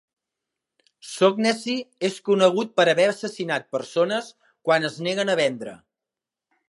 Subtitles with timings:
[1.09, 1.75] Shaughnessy
[2.09, 4.33] és conegut per haver assassinat persones
[4.71, 5.77] quan es neguen a vendre.